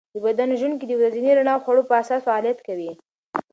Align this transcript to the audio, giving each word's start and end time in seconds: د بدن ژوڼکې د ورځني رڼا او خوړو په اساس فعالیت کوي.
د 0.13 0.15
بدن 0.25 0.49
ژوڼکې 0.59 0.85
د 0.87 0.93
ورځني 0.99 1.31
رڼا 1.37 1.53
او 1.55 1.61
خوړو 1.63 1.87
په 1.89 1.93
اساس 2.01 2.21
فعالیت 2.27 2.59
کوي. 2.67 2.91